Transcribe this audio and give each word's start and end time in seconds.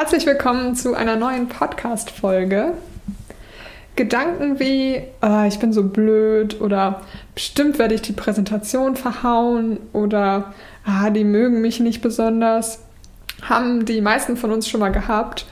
Herzlich 0.00 0.26
willkommen 0.26 0.76
zu 0.76 0.94
einer 0.94 1.16
neuen 1.16 1.48
Podcast-Folge. 1.48 2.74
Gedanken 3.96 4.60
wie, 4.60 5.02
oh, 5.20 5.42
ich 5.48 5.58
bin 5.58 5.72
so 5.72 5.82
blöd 5.82 6.60
oder 6.60 7.02
bestimmt 7.34 7.80
werde 7.80 7.96
ich 7.96 8.02
die 8.02 8.12
Präsentation 8.12 8.94
verhauen 8.94 9.80
oder 9.92 10.54
ah, 10.84 11.10
die 11.10 11.24
mögen 11.24 11.60
mich 11.62 11.80
nicht 11.80 12.00
besonders, 12.00 12.78
haben 13.42 13.86
die 13.86 14.00
meisten 14.00 14.36
von 14.36 14.52
uns 14.52 14.68
schon 14.68 14.78
mal 14.78 14.92
gehabt. 14.92 15.46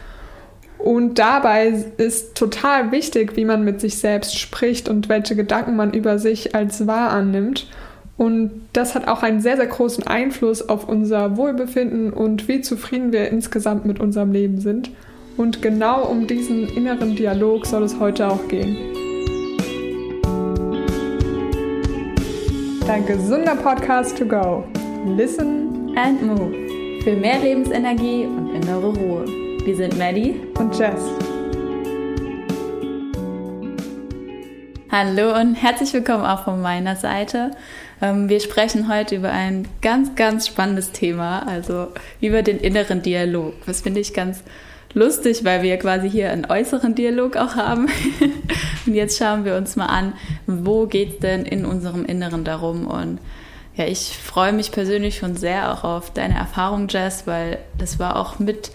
Und 0.79 1.19
dabei 1.19 1.85
ist 1.97 2.37
total 2.37 2.93
wichtig, 2.93 3.35
wie 3.35 3.45
man 3.45 3.65
mit 3.65 3.81
sich 3.81 3.99
selbst 3.99 4.39
spricht 4.39 4.89
und 4.89 5.09
welche 5.09 5.35
Gedanken 5.35 5.75
man 5.75 5.93
über 5.93 6.21
sich 6.21 6.55
als 6.55 6.87
wahr 6.87 7.11
annimmt. 7.11 7.67
Und 8.17 8.63
das 8.73 8.95
hat 8.95 9.09
auch 9.09 9.23
einen 9.23 9.41
sehr, 9.41 9.57
sehr 9.57 9.67
großen 9.67 10.07
Einfluss 10.07 10.67
auf 10.67 10.89
unser 10.89 11.37
Wohlbefinden 11.37 12.13
und 12.13 12.49
wie 12.49 12.63
zufrieden 12.63 13.13
wir 13.13 13.29
insgesamt 13.29 13.85
mit 13.85 14.01
unserem 14.01 14.33
Leben 14.33 14.59
sind. 14.59 14.91
Und 15.37 15.61
genau 15.61 16.07
um 16.07 16.27
diesen 16.27 16.67
inneren 16.69 17.15
Dialog 17.15 17.67
soll 17.67 17.83
es 17.83 17.99
heute 18.01 18.29
auch 18.29 18.49
gehen. 18.49 18.77
Dein 22.87 23.05
gesunder 23.05 23.57
Podcast 23.57 24.17
to 24.17 24.25
go. 24.25 24.65
Listen 25.05 25.95
and 25.97 26.23
move. 26.23 27.03
Für 27.03 27.17
mehr 27.17 27.39
Lebensenergie 27.39 28.25
und 28.25 28.55
innere 28.55 28.95
Ruhe. 28.95 29.27
Wir 29.65 29.77
sind 29.77 29.99
Maddie 29.99 30.41
und 30.59 30.79
Jess. 30.79 31.03
Hallo 34.91 35.39
und 35.39 35.57
herzlich 35.57 35.93
willkommen 35.93 36.25
auch 36.25 36.45
von 36.45 36.63
meiner 36.63 36.97
Seite. 36.97 37.51
Ähm, 38.03 38.29
wir 38.29 38.41
sprechen 38.41 38.89
heute 38.89 39.17
über 39.17 39.31
ein 39.31 39.67
ganz, 39.83 40.15
ganz 40.15 40.47
spannendes 40.47 40.93
Thema, 40.93 41.47
also 41.47 41.89
über 42.21 42.43
den 42.43 42.59
inneren 42.59 43.03
Dialog. 43.03 43.55
Das 43.67 43.81
finde 43.81 44.01
ich 44.01 44.13
ganz 44.13 44.43
lustig, 44.93 45.45
weil 45.45 45.63
wir 45.63 45.77
quasi 45.79 46.11
hier 46.11 46.31
einen 46.31 46.47
äußeren 46.47 46.95
Dialog 46.95 47.37
auch 47.37 47.57
haben. 47.57 47.89
und 48.87 48.95
jetzt 48.95 49.19
schauen 49.19 49.45
wir 49.45 49.57
uns 49.57 49.77
mal 49.77 49.87
an, 49.87 50.15
wo 50.47 50.87
geht 50.87 51.15
es 51.15 51.19
denn 51.21 51.45
in 51.45 51.65
unserem 51.65 52.05
Inneren 52.05 52.45
darum 52.45 52.87
und 52.87 53.19
ja, 53.77 53.85
ich 53.85 54.17
freue 54.17 54.55
mich 54.55 54.73
persönlich 54.73 55.19
schon 55.19 55.37
sehr 55.37 55.71
auch 55.71 55.85
auf 55.85 56.11
deine 56.11 56.35
Erfahrung, 56.35 56.89
Jess, 56.89 57.27
weil 57.27 57.59
das 57.77 57.99
war 57.99 58.17
auch 58.17 58.39
mit 58.39 58.71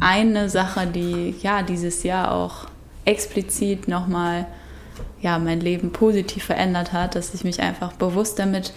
eine 0.00 0.48
Sache, 0.48 0.86
die 0.86 1.34
ja 1.42 1.62
dieses 1.62 2.04
Jahr 2.04 2.32
auch 2.32 2.66
explizit 3.04 3.86
nochmal 3.86 4.46
ja, 5.20 5.38
mein 5.38 5.60
Leben 5.60 5.92
positiv 5.92 6.44
verändert 6.44 6.92
hat, 6.92 7.14
dass 7.14 7.34
ich 7.34 7.44
mich 7.44 7.60
einfach 7.60 7.92
bewusst 7.92 8.38
damit 8.38 8.72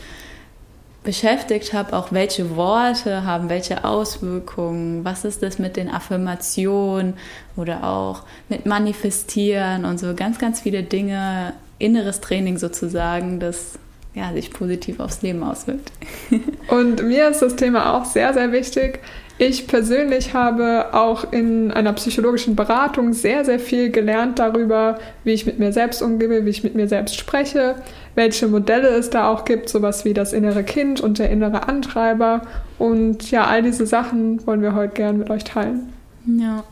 beschäftigt 1.04 1.74
habe, 1.74 1.96
auch 1.96 2.12
welche 2.12 2.56
Worte 2.56 3.26
haben 3.26 3.50
welche 3.50 3.84
Auswirkungen, 3.84 5.04
was 5.04 5.26
ist 5.26 5.44
das 5.44 5.60
mit 5.60 5.76
den 5.76 5.90
Affirmationen 5.90 7.16
oder 7.58 7.84
auch 7.84 8.24
mit 8.50 8.66
Manifestieren 8.66 9.86
und 9.86 10.00
so 10.00 10.14
ganz, 10.16 10.40
ganz 10.40 10.62
viele 10.62 10.84
Dinge, 10.84 11.54
inneres 11.78 12.22
Training 12.22 12.58
sozusagen, 12.58 13.40
das 13.40 13.78
ja, 14.16 14.32
sich 14.34 14.52
positiv 14.52 15.00
aufs 15.00 15.22
Leben 15.22 15.44
auswirkt. 15.44 15.92
Und 16.68 17.04
mir 17.04 17.30
ist 17.30 17.42
das 17.42 17.56
Thema 17.56 17.96
auch 17.98 18.06
sehr, 18.06 18.34
sehr 18.34 18.52
wichtig. 18.52 19.00
Ich 19.40 19.66
persönlich 19.68 20.36
habe 20.36 20.94
auch 20.94 21.32
in 21.32 21.72
einer 21.72 21.94
psychologischen 21.94 22.56
Beratung 22.56 23.14
sehr, 23.14 23.44
sehr 23.44 23.60
viel 23.60 23.90
gelernt 23.90 24.38
darüber, 24.38 25.00
wie 25.24 25.32
ich 25.32 25.48
mit 25.48 25.58
mir 25.58 25.74
selbst 25.74 26.04
umgehe, 26.04 26.46
wie 26.46 26.50
ich 26.50 26.64
mit 26.64 26.76
mir 26.76 26.88
selbst 26.88 27.18
spreche, 27.20 27.76
welche 28.14 28.48
Modelle 28.48 28.90
es 28.90 29.10
da 29.10 29.30
auch 29.30 29.44
gibt, 29.44 29.70
sowas 29.70 30.06
wie 30.06 30.14
das 30.14 30.34
innere 30.34 30.64
Kind 30.64 31.02
und 31.02 31.18
der 31.18 31.32
innere 31.32 31.68
Antreiber. 31.68 32.42
Und 32.78 33.32
ja, 33.32 33.46
all 33.46 33.64
diese 33.64 33.88
Sachen 33.88 34.46
wollen 34.46 34.62
wir 34.62 34.76
heute 34.76 34.94
gerne 34.94 35.18
mit 35.18 35.32
euch 35.32 35.44
teilen. 35.44 35.92
Ja. 36.28 36.64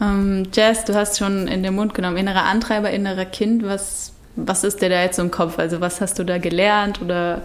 Ähm, 0.00 0.44
Jess, 0.54 0.86
du 0.86 0.94
hast 0.94 1.18
schon 1.18 1.48
in 1.48 1.62
den 1.62 1.74
Mund 1.74 1.92
genommen, 1.92 2.16
innerer 2.16 2.44
Antreiber, 2.44 2.90
innerer 2.90 3.26
Kind. 3.26 3.62
Was, 3.62 4.12
was 4.36 4.64
ist 4.64 4.82
dir 4.82 4.88
da 4.88 5.02
jetzt 5.02 5.18
im 5.18 5.30
Kopf? 5.30 5.58
Also 5.58 5.80
was 5.80 6.00
hast 6.00 6.18
du 6.18 6.24
da 6.24 6.38
gelernt 6.38 7.02
oder 7.02 7.42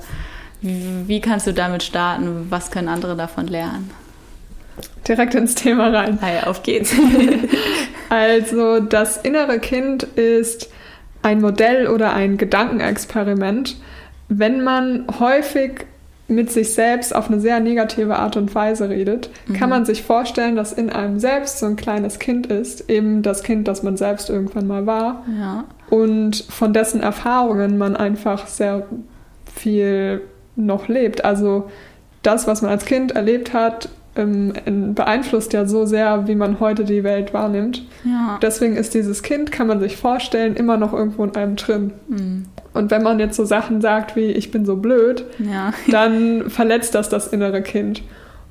wie 0.62 1.22
kannst 1.22 1.48
du 1.48 1.54
damit 1.54 1.84
starten? 1.84 2.48
Was 2.50 2.72
können 2.72 2.88
andere 2.88 3.16
davon 3.16 3.48
lernen? 3.48 3.92
direkt 5.08 5.36
ins 5.36 5.56
Thema 5.56 5.90
rein. 5.90 6.20
Hi, 6.22 6.46
auf 6.46 6.64
geht's. 6.64 6.94
also 8.10 8.80
das 8.80 9.18
innere 9.18 9.60
Kind 9.60 10.04
ist 10.04 10.70
ein 11.22 11.42
Modell 11.42 11.88
oder 11.88 12.14
ein 12.14 12.38
Gedankenexperiment, 12.38 13.78
wenn 14.30 14.64
man 14.64 15.06
häufig 15.20 15.86
mit 16.28 16.52
sich 16.52 16.74
selbst 16.74 17.16
auf 17.16 17.30
eine 17.30 17.40
sehr 17.40 17.60
negative 17.60 18.16
Art 18.18 18.36
und 18.36 18.54
Weise 18.56 18.90
redet, 18.90 19.30
mhm. 19.48 19.54
kann 19.54 19.70
man 19.70 19.86
sich 19.86 20.02
vorstellen, 20.02 20.56
dass 20.56 20.74
in 20.74 20.90
einem 20.90 21.20
selbst 21.20 21.60
so 21.60 21.68
ein 21.68 21.76
kleines 21.76 22.18
Kind 22.18 22.48
ist, 22.48 22.90
eben 22.90 23.22
das 23.22 23.44
Kind, 23.44 23.68
das 23.68 23.84
man 23.84 23.96
selbst 23.96 24.30
irgendwann 24.30 24.66
mal 24.66 24.88
war. 24.88 25.24
Ja. 25.40 25.66
Und 25.90 26.38
von 26.50 26.74
dessen 26.74 27.02
Erfahrungen 27.02 27.78
man 27.78 27.96
einfach 27.96 28.48
sehr 28.48 28.88
viel 29.54 30.22
noch 30.56 30.88
lebt. 30.88 31.24
Also 31.24 31.70
das, 32.24 32.48
was 32.48 32.62
man 32.64 32.72
als 32.72 32.86
Kind 32.86 33.12
erlebt 33.12 33.54
hat, 33.54 33.90
ähm, 34.16 34.54
beeinflusst 34.96 35.54
ja 35.54 35.66
so 35.66 35.86
sehr, 35.86 36.28
wie 36.28 36.36
man 36.36 36.60
heute 36.60 36.86
die 36.86 37.04
Welt 37.04 37.34
wahrnimmt. 37.34 37.86
Ja. 38.04 38.40
Deswegen 38.42 38.78
ist 38.78 38.94
dieses 38.94 39.24
Kind, 39.24 39.52
kann 39.52 39.68
man 39.68 39.80
sich 39.80 39.98
vorstellen, 39.98 40.56
immer 40.56 40.78
noch 40.78 40.94
irgendwo 40.94 41.24
in 41.24 41.36
einem 41.36 41.56
drin. 41.56 41.94
Mhm. 42.08 42.46
Und 42.76 42.92
wenn 42.92 43.02
man 43.02 43.20
jetzt 43.20 43.38
so 43.38 43.46
Sachen 43.46 43.82
sagt 43.82 44.16
wie 44.16 44.26
ich 44.26 44.52
bin 44.52 44.66
so 44.66 44.76
blöd, 44.76 45.26
ja. 45.40 45.74
dann 45.88 46.50
verletzt 46.50 46.94
das 46.94 47.10
das 47.10 47.28
innere 47.28 47.62
Kind. 47.62 48.04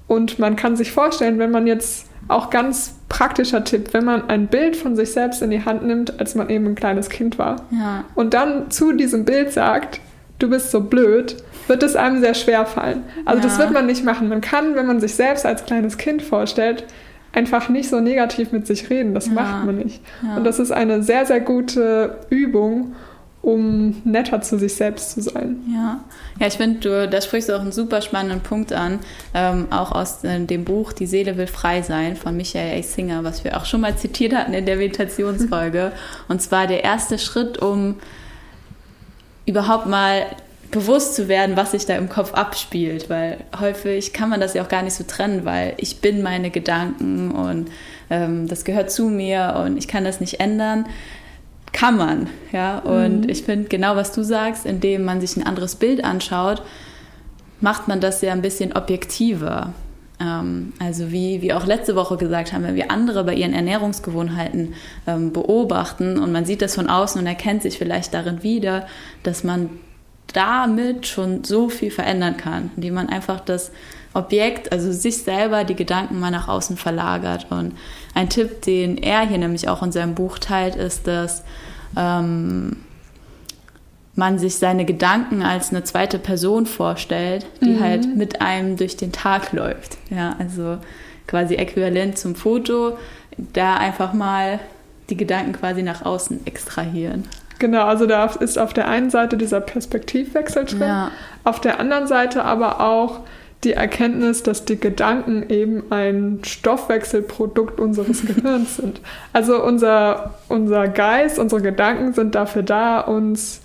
Und 0.07 0.39
man 0.39 0.57
kann 0.57 0.77
sich 0.77 0.93
vorstellen, 0.93 1.39
wenn 1.39 1.51
man 1.51 1.67
jetzt 1.67 2.07
auch 2.27 2.51
ganz 2.51 2.97
praktischer 3.09 3.65
Tipp, 3.65 3.93
wenn 3.93 4.05
man 4.05 4.29
ein 4.31 4.47
Bild 4.47 4.77
von 4.77 4.97
sich 4.97 5.13
selbst 5.13 5.43
in 5.43 5.51
die 5.51 5.65
Hand 5.65 5.85
nimmt, 5.85 6.19
als 6.21 6.35
man 6.35 6.49
eben 6.49 6.67
ein 6.67 6.75
kleines 6.75 7.11
Kind 7.11 7.39
war, 7.39 7.57
ja. 7.71 8.05
und 8.15 8.33
dann 8.33 8.71
zu 8.71 8.93
diesem 8.93 9.27
Bild 9.27 9.53
sagt, 9.53 10.01
du 10.39 10.49
bist 10.49 10.71
so 10.71 10.81
blöd, 10.81 11.37
wird 11.67 11.83
es 11.83 11.97
einem 11.97 12.21
sehr 12.21 12.35
schwer 12.35 12.65
fallen. 12.65 13.05
Also 13.27 13.41
ja. 13.41 13.49
das 13.49 13.59
wird 13.59 13.73
man 13.73 13.87
nicht 13.87 14.05
machen. 14.05 14.29
Man 14.29 14.41
kann, 14.41 14.75
wenn 14.75 14.87
man 14.87 15.01
sich 15.01 15.15
selbst 15.15 15.45
als 15.47 15.65
kleines 15.65 15.99
Kind 15.99 16.23
vorstellt, 16.23 16.85
einfach 17.33 17.69
nicht 17.69 17.89
so 17.89 18.01
negativ 18.01 18.53
mit 18.53 18.67
sich 18.67 18.91
reden. 18.91 19.15
Das 19.15 19.27
ja. 19.27 19.33
macht 19.33 19.67
man 19.67 19.77
nicht. 19.77 20.01
Und 20.37 20.45
das 20.45 20.59
ist 20.59 20.71
eine 20.71 21.03
sehr, 21.03 21.27
sehr 21.27 21.41
gute 21.41 22.19
Übung, 22.31 22.95
um 23.45 24.01
netter 24.05 24.41
zu 24.41 24.59
sich 24.59 24.75
selbst 24.75 25.13
zu 25.13 25.21
sein. 25.21 25.59
Ja, 25.71 26.01
ja 26.41 26.47
ich 26.47 26.55
finde, 26.55 27.09
da 27.09 27.21
sprichst 27.21 27.51
du 27.51 27.55
auch 27.55 27.61
einen 27.61 27.73
super 27.73 28.01
spannenden 28.01 28.41
Punkt 28.41 28.73
an, 28.73 29.01
ähm, 29.35 29.67
auch 29.71 29.93
aus 29.93 30.25
äh, 30.25 30.41
dem 30.41 30.65
Buch 30.65 30.95
Die 30.95 31.07
Seele 31.07 31.37
will 31.37 31.47
frei 31.47 31.83
sein 31.83 32.17
von 32.17 32.35
Michael 32.37 32.79
A. 32.79 32.83
Singer, 32.83 33.23
was 33.23 33.45
wir 33.45 33.59
auch 33.59 33.67
schon 33.67 33.83
mal 33.83 33.97
zitiert 33.97 34.35
hatten 34.35 34.55
in 34.55 34.65
der 34.65 34.77
Meditationsfolge. 34.77 35.93
Und 36.29 36.41
zwar 36.41 36.67
der 36.67 36.85
erste 36.85 37.19
Schritt, 37.19 37.59
um 37.59 37.97
überhaupt 39.45 39.87
mal 39.87 40.25
bewusst 40.71 41.15
zu 41.15 41.29
werden, 41.29 41.55
was 41.55 41.73
sich 41.73 41.85
da 41.85 41.97
im 41.97 42.09
Kopf 42.09 42.33
abspielt, 42.33 43.11
weil 43.11 43.37
häufig 43.61 44.15
kann 44.15 44.31
man 44.31 44.41
das 44.41 44.55
ja 44.55 44.63
auch 44.63 44.69
gar 44.69 44.83
nicht 44.83 44.95
so 44.95 45.05
trennen, 45.05 45.45
weil 45.45 45.75
ich 45.77 46.01
bin 46.01 46.23
meine 46.23 46.49
Gedanken 46.49 47.31
und 47.31 47.71
ähm, 48.09 48.49
das 48.49 48.65
gehört 48.65 48.91
zu 48.91 49.11
mir 49.11 49.63
und 49.63 49.77
ich 49.77 49.87
kann 49.87 50.05
das 50.05 50.21
nicht 50.21 50.41
ändern. 50.41 50.87
Kann 51.75 51.97
man, 51.97 52.29
ja. 52.53 52.79
Und 52.79 53.23
mhm. 53.23 53.29
ich 53.29 53.43
finde 53.43 53.69
genau, 53.69 53.97
was 53.97 54.13
du 54.13 54.23
sagst, 54.23 54.65
indem 54.65 55.05
man 55.05 55.21
sich 55.21 55.37
ein 55.37 55.45
anderes 55.45 55.75
Bild 55.75 56.05
anschaut, 56.05 56.63
macht 57.61 57.89
man 57.89 58.01
das 58.01 58.23
ja 58.23 58.33
ein 58.33 58.43
bisschen 58.43 58.75
objektiver. 58.75 59.75
Ähm, 60.21 60.73
also 60.79 61.11
wie, 61.11 61.43
wie 61.43 61.53
auch 61.53 61.67
letzte 61.67 61.97
Woche 61.97 62.17
gesagt 62.17 62.53
haben, 62.53 62.63
wenn 62.63 62.77
wir 62.77 62.93
andere 62.93 63.25
bei 63.25 63.35
ihren 63.35 63.53
Ernährungsgewohnheiten 63.53 64.75
ähm, 65.09 65.33
beobachten 65.33 66.17
und 66.19 66.31
man 66.31 66.45
sieht 66.45 66.63
das 66.63 66.77
von 66.77 66.89
außen 66.89 67.21
und 67.21 67.27
erkennt 67.27 67.63
sich 67.63 67.77
vielleicht 67.77 68.15
darin 68.15 68.45
wieder, 68.45 68.87
dass 69.25 69.43
man 69.43 69.71
damit 70.33 71.09
schon 71.09 71.43
so 71.43 71.69
viel 71.69 71.91
verändern 71.91 72.37
kann, 72.37 72.71
indem 72.77 72.95
man 72.95 73.09
einfach 73.09 73.41
das 73.41 73.73
Objekt, 74.15 74.73
also 74.73 74.93
sich 74.93 75.19
selber, 75.19 75.65
die 75.65 75.75
Gedanken 75.75 76.21
mal 76.21 76.31
nach 76.31 76.49
außen 76.49 76.77
verlagert. 76.77 77.47
Und 77.51 77.75
ein 78.15 78.29
Tipp, 78.29 78.63
den 78.63 78.97
er 78.97 79.27
hier 79.27 79.39
nämlich 79.39 79.69
auch 79.69 79.83
in 79.83 79.93
seinem 79.93 80.15
Buch 80.15 80.39
teilt, 80.39 80.77
ist, 80.77 81.07
dass 81.07 81.43
ähm, 81.97 82.77
man 84.15 84.39
sich 84.39 84.57
seine 84.57 84.85
Gedanken 84.85 85.43
als 85.43 85.71
eine 85.71 85.83
zweite 85.83 86.19
Person 86.19 86.67
vorstellt, 86.67 87.47
die 87.61 87.71
mhm. 87.71 87.81
halt 87.81 88.17
mit 88.17 88.41
einem 88.41 88.77
durch 88.77 88.97
den 88.97 89.13
Tag 89.13 89.53
läuft. 89.53 89.99
Ja, 90.11 90.37
also 90.39 90.79
quasi 91.27 91.57
äquivalent 91.57 92.17
zum 92.17 92.35
Foto, 92.35 92.97
da 93.37 93.77
einfach 93.77 94.13
mal 94.13 94.61
die 95.11 95.17
Gedanken 95.17 95.53
quasi 95.53 95.83
nach 95.83 96.05
außen 96.05 96.47
extrahieren. 96.47 97.25
Genau, 97.59 97.87
also 97.87 98.07
da 98.07 98.27
ist 98.27 98.59
auf 98.59 98.73
der 98.73 98.89
einen 98.89 99.11
Seite 99.11 99.37
dieser 99.37 99.61
Perspektivwechsel 99.61 100.65
drin, 100.65 100.81
ja. 100.81 101.11
auf 101.45 101.61
der 101.61 101.79
anderen 101.81 102.07
Seite 102.07 102.45
aber 102.45 102.81
auch 102.81 103.21
die 103.65 103.73
Erkenntnis, 103.73 104.43
dass 104.43 104.65
die 104.65 104.79
Gedanken 104.79 105.49
eben 105.49 105.85
ein 105.91 106.41
Stoffwechselprodukt 106.45 107.81
unseres 107.81 108.25
Gehirns 108.27 108.77
sind. 108.77 109.01
Also 109.33 109.63
unser, 109.63 110.35
unser 110.49 110.89
Geist, 110.89 111.39
unsere 111.39 111.63
Gedanken 111.63 112.13
sind 112.13 112.35
dafür 112.35 112.63
da, 112.63 113.01
uns 113.01 113.61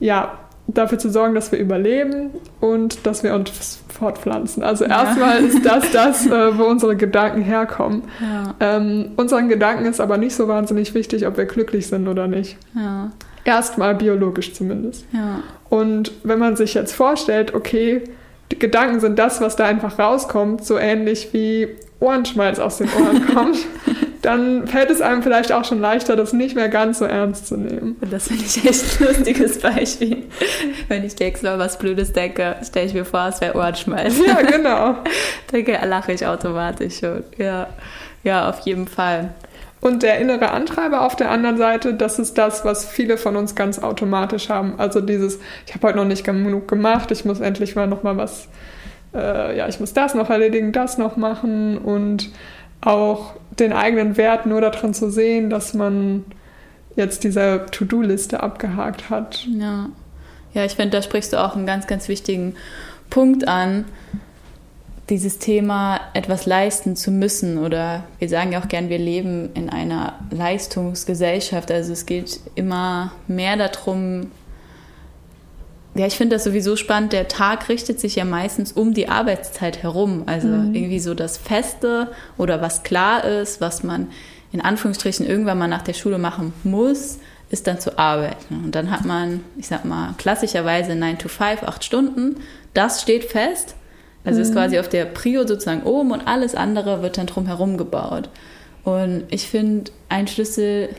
ja 0.00 0.38
dafür 0.68 0.98
zu 0.98 1.08
sorgen, 1.08 1.34
dass 1.34 1.50
wir 1.50 1.58
überleben 1.58 2.30
und 2.60 3.06
dass 3.06 3.22
wir 3.22 3.34
uns 3.34 3.80
fortpflanzen. 3.88 4.62
Also 4.62 4.84
ja. 4.84 5.04
erstmal 5.04 5.42
ist 5.42 5.64
das 5.64 5.90
das, 5.92 6.26
äh, 6.26 6.58
wo 6.58 6.64
unsere 6.64 6.94
Gedanken 6.94 7.40
herkommen. 7.40 8.02
Ja. 8.20 8.54
Ähm, 8.60 9.12
unseren 9.16 9.48
Gedanken 9.48 9.86
ist 9.86 10.00
aber 10.00 10.18
nicht 10.18 10.34
so 10.34 10.46
wahnsinnig 10.46 10.94
wichtig, 10.94 11.26
ob 11.26 11.38
wir 11.38 11.46
glücklich 11.46 11.86
sind 11.86 12.06
oder 12.06 12.28
nicht. 12.28 12.58
Ja. 12.74 13.10
Erstmal 13.44 13.94
biologisch 13.94 14.52
zumindest. 14.52 15.06
Und 15.70 16.12
wenn 16.22 16.38
man 16.38 16.56
sich 16.56 16.74
jetzt 16.74 16.92
vorstellt, 16.92 17.54
okay, 17.54 18.04
die 18.50 18.58
Gedanken 18.58 19.00
sind 19.00 19.18
das, 19.18 19.40
was 19.40 19.56
da 19.56 19.66
einfach 19.66 19.98
rauskommt, 19.98 20.64
so 20.64 20.78
ähnlich 20.78 21.32
wie 21.32 21.68
Ohrenschmalz 22.00 22.58
aus 22.58 22.78
den 22.78 22.88
Ohren 22.88 23.26
kommt, 23.34 23.58
dann 24.22 24.66
fällt 24.66 24.90
es 24.90 25.00
einem 25.00 25.22
vielleicht 25.22 25.52
auch 25.52 25.64
schon 25.64 25.80
leichter, 25.80 26.16
das 26.16 26.32
nicht 26.32 26.54
mehr 26.54 26.68
ganz 26.68 26.98
so 26.98 27.04
ernst 27.04 27.46
zu 27.46 27.56
nehmen. 27.56 27.96
Das 28.10 28.28
finde 28.28 28.44
ich 28.44 28.64
echt 28.64 29.00
ein 29.00 29.06
lustiges 29.06 29.58
Beispiel. 29.58 30.24
Wenn 30.88 31.04
ich 31.04 31.18
nächstes 31.18 31.48
Mal 31.48 31.58
was 31.58 31.78
Blödes 31.78 32.12
denke, 32.12 32.56
stelle 32.64 32.86
ich 32.86 32.94
mir 32.94 33.04
vor, 33.04 33.28
es 33.28 33.40
wäre 33.40 33.56
Ohrenschmalz. 33.56 34.14
Ja, 34.26 34.42
genau. 34.42 34.96
denke, 35.52 35.78
lache 35.84 36.12
ich 36.12 36.26
automatisch 36.26 36.98
schon. 36.98 37.24
Ja. 37.36 37.68
ja, 38.24 38.48
auf 38.48 38.60
jeden 38.60 38.88
Fall. 38.88 39.30
Und 39.80 40.02
der 40.02 40.18
innere 40.18 40.50
Antreiber 40.50 41.02
auf 41.02 41.14
der 41.14 41.30
anderen 41.30 41.56
Seite, 41.56 41.94
das 41.94 42.18
ist 42.18 42.36
das, 42.36 42.64
was 42.64 42.84
viele 42.84 43.16
von 43.16 43.36
uns 43.36 43.54
ganz 43.54 43.78
automatisch 43.78 44.48
haben. 44.48 44.74
Also 44.78 45.00
dieses, 45.00 45.38
ich 45.66 45.74
habe 45.74 45.88
heute 45.88 45.98
noch 45.98 46.04
nicht 46.04 46.24
genug 46.24 46.66
gemacht, 46.66 47.10
ich 47.10 47.24
muss 47.24 47.40
endlich 47.40 47.76
mal 47.76 47.86
noch 47.86 48.02
mal 48.02 48.16
was, 48.16 48.48
äh, 49.14 49.56
ja, 49.56 49.68
ich 49.68 49.78
muss 49.78 49.92
das 49.92 50.14
noch 50.14 50.30
erledigen, 50.30 50.72
das 50.72 50.98
noch 50.98 51.16
machen 51.16 51.78
und 51.78 52.30
auch 52.80 53.34
den 53.58 53.72
eigenen 53.72 54.16
Wert 54.16 54.46
nur 54.46 54.60
darin 54.60 54.94
zu 54.94 55.10
sehen, 55.10 55.50
dass 55.50 55.74
man 55.74 56.24
jetzt 56.96 57.24
diese 57.24 57.66
To-Do-Liste 57.70 58.42
abgehakt 58.42 59.10
hat. 59.10 59.46
Ja, 59.46 59.88
ja 60.52 60.64
ich 60.64 60.72
finde, 60.72 60.90
da 60.90 61.02
sprichst 61.02 61.32
du 61.32 61.36
auch 61.38 61.54
einen 61.54 61.66
ganz, 61.66 61.86
ganz 61.86 62.08
wichtigen 62.08 62.54
Punkt 63.10 63.46
an. 63.46 63.84
Dieses 65.08 65.38
Thema, 65.38 66.00
etwas 66.12 66.44
leisten 66.44 66.94
zu 66.94 67.10
müssen, 67.10 67.58
oder 67.58 68.04
wir 68.18 68.28
sagen 68.28 68.52
ja 68.52 68.60
auch 68.60 68.68
gern, 68.68 68.90
wir 68.90 68.98
leben 68.98 69.50
in 69.54 69.70
einer 69.70 70.14
Leistungsgesellschaft. 70.30 71.70
Also 71.70 71.94
es 71.94 72.04
geht 72.04 72.40
immer 72.54 73.12
mehr 73.26 73.56
darum, 73.56 74.30
ja, 75.94 76.06
ich 76.06 76.16
finde 76.16 76.36
das 76.36 76.44
sowieso 76.44 76.76
spannend. 76.76 77.12
Der 77.12 77.26
Tag 77.26 77.68
richtet 77.68 77.98
sich 77.98 78.16
ja 78.16 78.24
meistens 78.24 78.72
um 78.72 78.94
die 78.94 79.08
Arbeitszeit 79.08 79.82
herum. 79.82 80.22
Also 80.26 80.46
mhm. 80.46 80.74
irgendwie 80.74 81.00
so 81.00 81.14
das 81.14 81.38
Feste 81.38 82.08
oder 82.36 82.60
was 82.60 82.84
klar 82.84 83.24
ist, 83.24 83.60
was 83.60 83.82
man 83.82 84.08
in 84.52 84.60
Anführungsstrichen 84.60 85.26
irgendwann 85.26 85.58
mal 85.58 85.68
nach 85.68 85.82
der 85.82 85.94
Schule 85.94 86.18
machen 86.18 86.52
muss, 86.62 87.18
ist 87.50 87.66
dann 87.66 87.80
zu 87.80 87.98
arbeiten. 87.98 88.62
Und 88.64 88.74
dann 88.74 88.90
hat 88.90 89.04
man, 89.04 89.40
ich 89.56 89.66
sag 89.66 89.84
mal, 89.84 90.14
klassischerweise 90.18 90.94
9 90.94 91.18
to 91.18 91.28
5, 91.28 91.62
8 91.64 91.84
Stunden. 91.84 92.36
Das 92.74 93.02
steht 93.02 93.24
fest. 93.24 93.74
Also 94.28 94.40
mhm. 94.40 94.46
ist 94.46 94.52
quasi 94.52 94.78
auf 94.78 94.88
der 94.88 95.06
Prio 95.06 95.46
sozusagen 95.46 95.82
oben 95.84 96.12
und 96.12 96.26
alles 96.26 96.54
andere 96.54 97.02
wird 97.02 97.16
dann 97.16 97.26
drumherum 97.26 97.78
gebaut. 97.78 98.28
Und 98.84 99.24
ich 99.30 99.48
finde, 99.48 99.90
ein 100.08 100.28
Schlüssel, 100.28 100.90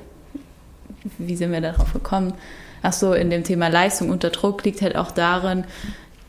wie 1.18 1.36
sind 1.36 1.52
wir 1.52 1.62
darauf 1.62 1.94
gekommen? 1.94 2.34
ach 2.82 2.94
so, 2.94 3.14
in 3.14 3.30
dem 3.30 3.44
Thema 3.44 3.68
Leistung 3.68 4.10
unter 4.10 4.30
Druck 4.30 4.64
liegt 4.64 4.82
halt 4.82 4.96
auch 4.96 5.12
darin, 5.12 5.64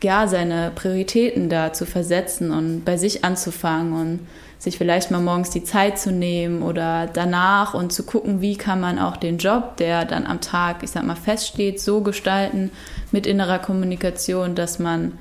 ja, 0.03 0.27
seine 0.27 0.71
Prioritäten 0.73 1.49
da 1.49 1.73
zu 1.73 1.85
versetzen 1.85 2.51
und 2.51 2.83
bei 2.83 2.97
sich 2.97 3.23
anzufangen 3.23 3.93
und 3.93 4.19
sich 4.57 4.77
vielleicht 4.77 5.11
mal 5.11 5.21
morgens 5.21 5.51
die 5.51 5.63
Zeit 5.63 5.99
zu 5.99 6.11
nehmen 6.11 6.63
oder 6.63 7.07
danach 7.11 7.75
und 7.75 7.93
zu 7.93 8.03
gucken, 8.03 8.41
wie 8.41 8.57
kann 8.57 8.79
man 8.79 8.97
auch 8.97 9.17
den 9.17 9.37
Job, 9.37 9.77
der 9.77 10.05
dann 10.05 10.25
am 10.25 10.41
Tag, 10.41 10.77
ich 10.81 10.91
sag 10.91 11.03
mal, 11.03 11.15
feststeht, 11.15 11.79
so 11.79 12.01
gestalten 12.01 12.71
mit 13.11 13.27
innerer 13.27 13.59
Kommunikation, 13.59 14.55
dass 14.55 14.79
man 14.79 15.17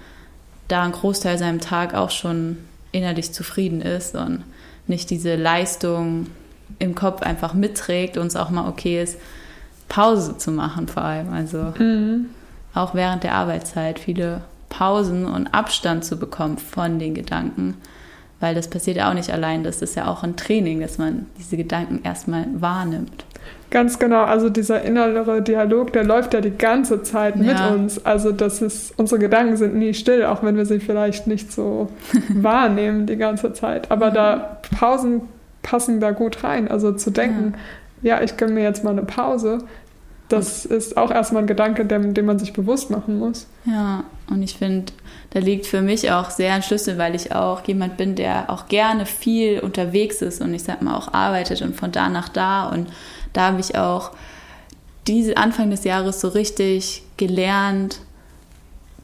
da 0.71 0.83
einen 0.83 0.93
Großteil 0.93 1.39
seinem 1.39 1.61
Tag 1.61 1.95
auch 1.95 2.11
schon 2.11 2.59
innerlich 2.93 3.33
zufrieden 3.33 3.81
ist 3.81 4.15
und 4.15 4.45
nicht 4.87 5.11
diese 5.11 5.37
Leistung 5.37 6.27
im 6.79 6.95
Kopf 6.95 7.23
einfach 7.23 7.55
mitträgt 7.55 8.17
und 8.17 8.29
es 8.29 8.37
auch 8.37 8.51
mal 8.51 8.69
okay 8.69 9.03
ist, 9.03 9.19
Pause 9.89 10.39
zu 10.39 10.51
machen 10.51 10.89
vor 10.89 11.03
allem. 11.03 11.33
Also 11.33 11.73
mhm. 11.79 12.27
auch 12.75 12.95
während 12.95 13.25
der 13.25 13.35
Arbeitszeit 13.35 13.99
viele 13.99 14.43
Pausen 14.69 15.27
und 15.27 15.49
Abstand 15.49 16.05
zu 16.05 16.17
bekommen 16.17 16.59
von 16.59 16.99
den 16.99 17.15
Gedanken. 17.15 17.77
Weil 18.39 18.55
das 18.55 18.71
passiert 18.71 18.97
ja 18.97 19.11
auch 19.11 19.15
nicht 19.15 19.31
allein. 19.31 19.65
Das 19.65 19.83
ist 19.83 19.97
ja 19.97 20.07
auch 20.07 20.23
ein 20.23 20.37
Training, 20.37 20.81
dass 20.81 20.97
man 20.97 21.27
diese 21.39 21.57
Gedanken 21.57 22.01
erstmal 22.05 22.47
wahrnimmt. 22.55 23.25
Ganz 23.71 24.01
genau, 24.01 24.25
also 24.25 24.49
dieser 24.49 24.83
innere 24.83 25.43
Dialog, 25.43 25.93
der 25.93 26.03
läuft 26.03 26.35
ja 26.35 26.41
die 26.41 26.51
ganze 26.57 27.03
Zeit 27.05 27.37
ja. 27.37 27.43
mit 27.43 27.61
uns. 27.61 28.05
Also 28.05 28.33
das 28.33 28.63
ist, 28.63 28.99
unsere 28.99 29.21
Gedanken 29.21 29.57
sind 29.57 29.77
nie 29.77 29.95
still, 29.95 30.25
auch 30.25 30.43
wenn 30.43 30.57
wir 30.57 30.67
sie 30.67 30.81
vielleicht 30.81 31.29
nicht 31.29 31.53
so 31.53 31.89
wahrnehmen 32.35 33.07
die 33.07 33.17
ganze 33.17 33.53
Zeit. 33.53 33.91
Aber 33.91 34.11
da 34.11 34.59
Pausen 34.79 35.23
passen 35.63 36.01
da 36.01 36.11
gut 36.11 36.43
rein. 36.43 36.69
Also 36.69 36.93
zu 36.93 37.11
denken, 37.11 37.55
ja, 38.03 38.17
ja 38.17 38.25
ich 38.25 38.37
gönne 38.37 38.55
mir 38.55 38.65
jetzt 38.65 38.83
mal 38.83 38.91
eine 38.91 39.05
Pause, 39.05 39.59
das 40.31 40.65
ist 40.65 40.97
auch 40.97 41.11
erstmal 41.11 41.43
ein 41.43 41.49
Gedanke, 41.49 41.85
dem, 41.85 42.15
dem 42.15 42.27
man 42.27 42.39
sich 42.39 42.53
bewusst 42.53 42.89
machen 42.89 43.19
muss. 43.19 43.49
Ja, 43.65 44.05
und 44.31 44.43
ich 44.43 44.55
finde, 44.55 44.93
da 45.31 45.41
liegt 45.41 45.67
für 45.67 45.83
mich 45.83 46.13
auch 46.13 46.31
sehr 46.31 46.55
ein 46.55 46.63
Schlüssel, 46.63 46.99
weil 46.99 47.17
ich 47.17 47.35
auch 47.35 47.67
jemand 47.67 47.97
bin, 47.97 48.15
der 48.15 48.49
auch 48.49 48.69
gerne 48.69 49.07
viel 49.07 49.59
unterwegs 49.59 50.23
ist 50.23 50.41
und 50.41 50.55
ich 50.55 50.63
sag 50.63 50.83
mal 50.83 50.97
auch 50.97 51.13
arbeitet 51.13 51.63
und 51.63 51.75
von 51.75 51.91
da 51.91 52.09
nach 52.09 52.29
da. 52.29 52.69
Und 52.69 52.87
da 53.33 53.49
habe 53.49 53.61
ich 53.61 53.77
auch 53.77 54.13
diese 55.07 55.37
Anfang 55.37 55.71
des 55.71 55.85
Jahres 55.85 56.21
so 56.21 56.29
richtig 56.29 57.03
gelernt, 57.17 58.01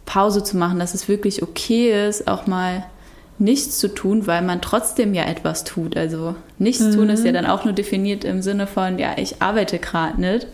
Pause 0.04 0.44
zu 0.44 0.56
machen, 0.56 0.78
dass 0.78 0.94
es 0.94 1.08
wirklich 1.08 1.42
okay 1.42 2.08
ist, 2.08 2.28
auch 2.28 2.46
mal 2.46 2.86
nichts 3.38 3.78
zu 3.78 3.88
tun, 3.88 4.26
weil 4.26 4.42
man 4.42 4.62
trotzdem 4.62 5.14
ja 5.14 5.24
etwas 5.24 5.64
tut. 5.64 5.96
Also 5.96 6.36
nichts 6.58 6.84
mhm. 6.84 6.92
tun 6.94 7.08
ist 7.10 7.24
ja 7.24 7.32
dann 7.32 7.46
auch 7.46 7.64
nur 7.64 7.74
definiert 7.74 8.24
im 8.24 8.40
Sinne 8.40 8.66
von, 8.66 8.98
ja, 8.98 9.14
ich 9.18 9.42
arbeite 9.42 9.78
gerade 9.78 10.20
nicht, 10.20 10.46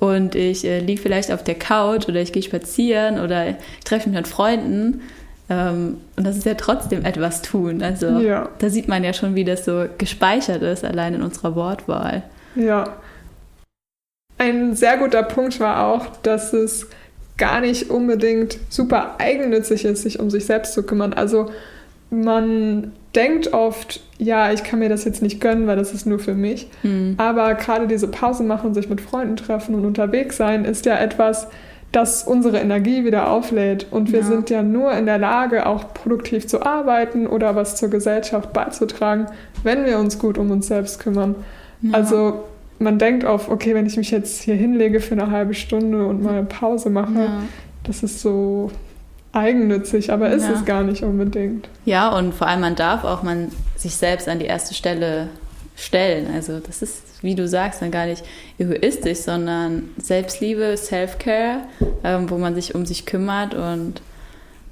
und 0.00 0.34
ich 0.34 0.64
äh, 0.64 0.80
liege 0.80 1.00
vielleicht 1.00 1.30
auf 1.30 1.44
der 1.44 1.54
Couch 1.54 2.08
oder 2.08 2.20
ich 2.20 2.32
gehe 2.32 2.42
spazieren 2.42 3.20
oder 3.20 3.50
ich 3.50 3.56
treffe 3.84 4.08
mich 4.08 4.16
mit 4.16 4.26
Freunden. 4.26 5.02
Ähm, 5.50 5.98
und 6.16 6.26
das 6.26 6.38
ist 6.38 6.46
ja 6.46 6.54
trotzdem 6.54 7.04
etwas 7.04 7.42
tun. 7.42 7.82
Also 7.82 8.06
ja. 8.18 8.48
da 8.58 8.70
sieht 8.70 8.88
man 8.88 9.04
ja 9.04 9.12
schon, 9.12 9.34
wie 9.34 9.44
das 9.44 9.66
so 9.66 9.84
gespeichert 9.98 10.62
ist, 10.62 10.84
allein 10.84 11.14
in 11.14 11.22
unserer 11.22 11.54
Wortwahl. 11.54 12.22
Ja. 12.54 12.96
Ein 14.38 14.74
sehr 14.74 14.96
guter 14.96 15.22
Punkt 15.22 15.60
war 15.60 15.86
auch, 15.86 16.06
dass 16.22 16.52
es 16.52 16.88
gar 17.36 17.60
nicht 17.60 17.90
unbedingt 17.90 18.58
super 18.68 19.16
eigennützig 19.18 19.84
ist, 19.84 20.02
sich 20.02 20.20
um 20.20 20.30
sich 20.30 20.46
selbst 20.46 20.74
zu 20.74 20.82
kümmern. 20.82 21.12
Also 21.12 21.50
man 22.10 22.92
denkt 23.14 23.52
oft, 23.52 24.00
ja, 24.18 24.52
ich 24.52 24.62
kann 24.62 24.78
mir 24.78 24.88
das 24.88 25.04
jetzt 25.04 25.22
nicht 25.22 25.40
gönnen, 25.40 25.66
weil 25.66 25.76
das 25.76 25.92
ist 25.92 26.06
nur 26.06 26.18
für 26.18 26.34
mich. 26.34 26.68
Mhm. 26.82 27.14
Aber 27.16 27.54
gerade 27.54 27.86
diese 27.86 28.08
Pause 28.08 28.42
machen, 28.42 28.74
sich 28.74 28.88
mit 28.88 29.00
Freunden 29.00 29.36
treffen 29.36 29.74
und 29.74 29.84
unterwegs 29.84 30.36
sein, 30.36 30.64
ist 30.64 30.86
ja 30.86 30.96
etwas, 30.96 31.48
das 31.92 32.22
unsere 32.22 32.58
Energie 32.58 33.04
wieder 33.04 33.30
auflädt. 33.30 33.86
Und 33.90 34.12
wir 34.12 34.20
ja. 34.20 34.26
sind 34.26 34.50
ja 34.50 34.62
nur 34.62 34.92
in 34.92 35.06
der 35.06 35.18
Lage, 35.18 35.66
auch 35.66 35.92
produktiv 35.92 36.46
zu 36.46 36.62
arbeiten 36.62 37.26
oder 37.26 37.56
was 37.56 37.76
zur 37.76 37.88
Gesellschaft 37.88 38.52
beizutragen, 38.52 39.26
wenn 39.62 39.84
wir 39.84 39.98
uns 39.98 40.18
gut 40.18 40.38
um 40.38 40.50
uns 40.50 40.68
selbst 40.68 41.00
kümmern. 41.00 41.34
Ja. 41.82 41.94
Also 41.94 42.44
man 42.80 42.98
denkt 42.98 43.24
auf, 43.24 43.48
okay, 43.48 43.74
wenn 43.74 43.86
ich 43.86 43.96
mich 43.96 44.10
jetzt 44.10 44.42
hier 44.42 44.54
hinlege 44.54 45.00
für 45.00 45.12
eine 45.12 45.30
halbe 45.30 45.54
Stunde 45.54 46.06
und 46.06 46.22
mal 46.22 46.42
Pause 46.44 46.90
mache, 46.90 47.14
ja. 47.14 47.42
das 47.84 48.02
ist 48.02 48.20
so 48.20 48.70
eigennützig, 49.32 50.12
aber 50.12 50.30
ist 50.30 50.44
ja. 50.44 50.52
es 50.52 50.64
gar 50.64 50.82
nicht 50.82 51.02
unbedingt. 51.02 51.68
Ja, 51.84 52.08
und 52.16 52.34
vor 52.34 52.46
allem 52.46 52.60
man 52.60 52.74
darf 52.74 53.04
auch 53.04 53.22
man 53.22 53.52
sich 53.76 53.94
selbst 53.94 54.28
an 54.28 54.38
die 54.38 54.46
erste 54.46 54.74
Stelle 54.74 55.28
stellen. 55.76 56.26
Also 56.34 56.58
das 56.58 56.82
ist, 56.82 57.02
wie 57.22 57.34
du 57.34 57.46
sagst, 57.46 57.82
dann 57.82 57.90
gar 57.90 58.06
nicht 58.06 58.24
egoistisch, 58.58 59.18
sondern 59.18 59.90
Selbstliebe, 59.98 60.76
Self-Care, 60.76 61.62
ähm, 62.02 62.30
wo 62.30 62.38
man 62.38 62.54
sich 62.54 62.74
um 62.74 62.86
sich 62.86 63.06
kümmert 63.06 63.54
und 63.54 64.02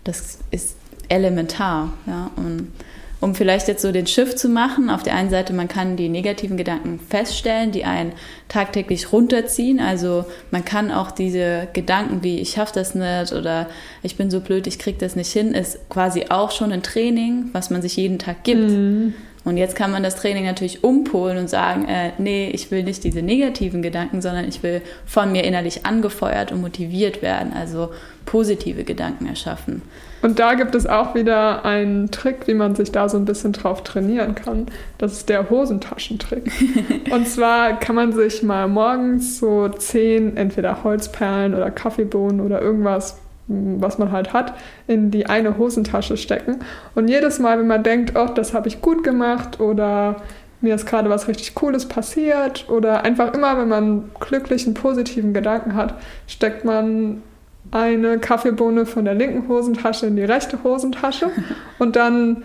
das 0.05 0.39
ist 0.51 0.77
elementar. 1.09 1.93
Ja? 2.07 2.31
Und 2.37 2.73
um 3.21 3.35
vielleicht 3.35 3.69
jetzt 3.69 3.83
so 3.83 3.91
den 3.91 4.07
Shift 4.07 4.39
zu 4.39 4.49
machen. 4.49 4.91
Auf 4.91 5.03
der 5.03 5.15
einen 5.15 5.31
Seite, 5.31 5.53
man 5.53 5.69
kann 5.69 5.97
die 5.97 6.09
negativen 6.09 6.57
Gedanken 6.57 7.01
feststellen, 7.01 7.73
die 7.73 7.85
einen 7.85 8.13
tagtäglich 8.49 9.13
runterziehen. 9.13 9.81
Also 9.81 10.25
man 10.51 10.65
kann 10.65 10.93
auch 10.93 11.11
diese 11.11 11.69
Gedanken 11.73 12.23
wie 12.23 12.39
ich 12.39 12.51
schaffe 12.51 12.75
das 12.75 12.95
nicht 12.95 13.33
oder 13.33 13.69
ich 14.03 14.17
bin 14.17 14.31
so 14.31 14.41
blöd, 14.41 14.67
ich 14.67 14.79
kriege 14.79 14.99
das 14.99 15.17
nicht 15.17 15.33
hin, 15.33 15.53
ist 15.53 15.89
quasi 15.89 16.27
auch 16.29 16.51
schon 16.51 16.73
ein 16.73 16.83
Training, 16.83 17.51
was 17.53 17.71
man 17.71 17.83
sich 17.83 17.97
jeden 17.97 18.19
Tag 18.19 18.45
gibt. 18.45 18.71
Mhm. 18.71 19.15
Und 19.49 19.57
jetzt 19.57 19.75
kann 19.75 19.91
man 19.91 20.03
das 20.03 20.17
Training 20.17 20.45
natürlich 20.45 20.85
umpolen 20.85 21.39
und 21.39 21.49
sagen, 21.49 21.87
äh, 21.87 22.13
nee, 22.19 22.51
ich 22.51 22.71
will 22.71 22.85
nicht 22.85 23.03
diese 23.03 23.23
negativen 23.23 23.83
Gedanken, 23.83 24.21
sondern 24.21 24.47
ich 24.47 24.63
will 24.63 24.83
von 25.07 25.33
mir 25.33 25.45
innerlich 25.45 25.87
angefeuert 25.87 26.53
und 26.53 26.61
motiviert 26.61 27.23
werden, 27.23 27.53
also 27.53 27.91
positive 28.27 28.85
Gedanken 28.85 29.27
erschaffen. 29.27 29.83
Und 30.21 30.39
da 30.39 30.55
gibt 30.55 30.75
es 30.75 30.87
auch 30.87 31.15
wieder 31.15 31.65
einen 31.65 32.11
Trick, 32.11 32.47
wie 32.47 32.55
man 32.55 32.75
sich 32.75 32.91
da 32.91 33.09
so 33.09 33.17
ein 33.17 33.25
bisschen 33.25 33.53
drauf 33.53 33.85
trainieren 33.85 34.35
kann. 34.35 34.67
Das 34.99 35.13
ist 35.13 35.29
der 35.29 35.49
Hosentaschentrick. 35.49 36.51
und 37.11 37.29
zwar 37.29 37.79
kann 37.79 37.95
man 37.95 38.13
sich 38.13 38.43
mal 38.43 38.69
morgens 38.69 39.39
so 39.39 39.69
zehn 39.69 40.37
entweder 40.37 40.83
Holzperlen 40.85 41.55
oder 41.55 41.71
Kaffeebohnen 41.71 42.41
oder 42.41 42.61
irgendwas 42.61 43.17
was 43.49 43.99
man 43.99 44.13
halt 44.13 44.33
hat, 44.33 44.55
in 44.87 45.11
die 45.11 45.27
eine 45.27 45.57
Hosentasche 45.57 46.17
stecken. 46.17 46.61
Und 46.95 47.09
jedes 47.09 47.39
Mal, 47.39 47.59
wenn 47.59 47.67
man 47.67 47.83
denkt, 47.83 48.13
oh, 48.15 48.27
das 48.27 48.55
habe 48.55 48.69
ich 48.69 48.83
gut 48.83 49.03
gemacht 49.03 49.59
oder 49.61 50.17
mir 50.61 50.75
ist 50.75 50.87
gerade 50.87 51.09
was 51.09 51.29
richtig 51.29 51.55
Cooles 51.55 51.87
passiert 51.87 52.69
oder 52.69 53.05
einfach 53.05 53.33
immer, 53.33 53.59
wenn 53.59 53.69
man 53.69 54.11
glücklichen, 54.21 54.75
positiven 54.75 55.33
Gedanken 55.33 55.75
hat, 55.75 55.95
steckt 56.27 56.65
man 56.65 57.23
eine 57.71 58.19
Kaffeebohne 58.19 58.87
von 58.87 59.05
der 59.05 59.15
linken 59.15 59.49
Hosentasche 59.49 60.07
in 60.07 60.17
die 60.17 60.25
rechte 60.25 60.63
Hosentasche 60.65 61.31
und 61.79 61.97
dann, 61.97 62.45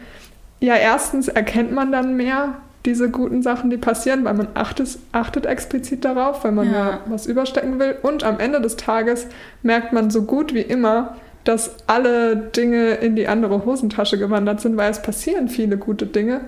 ja, 0.59 0.75
erstens 0.75 1.27
erkennt 1.27 1.71
man 1.71 1.91
dann 1.91 2.15
mehr 2.15 2.55
diese 2.85 3.09
guten 3.09 3.41
Sachen, 3.41 3.69
die 3.69 3.77
passieren, 3.77 4.25
weil 4.25 4.33
man 4.33 4.47
achtet, 4.55 4.97
achtet 5.11 5.45
explizit 5.45 6.03
darauf, 6.03 6.43
weil 6.43 6.51
man 6.51 6.71
ja. 6.71 6.89
ja 6.89 6.99
was 7.05 7.27
überstecken 7.27 7.79
will 7.79 7.95
und 8.01 8.23
am 8.23 8.39
Ende 8.39 8.59
des 8.59 8.75
Tages 8.75 9.27
merkt 9.61 9.93
man 9.93 10.09
so 10.09 10.23
gut 10.23 10.53
wie 10.53 10.61
immer, 10.61 11.15
dass 11.43 11.75
alle 11.87 12.35
Dinge 12.35 12.91
in 12.95 13.15
die 13.15 13.27
andere 13.27 13.65
Hosentasche 13.65 14.17
gewandert 14.17 14.61
sind, 14.61 14.77
weil 14.77 14.91
es 14.91 15.01
passieren 15.01 15.49
viele 15.49 15.77
gute 15.77 16.05
Dinge. 16.05 16.41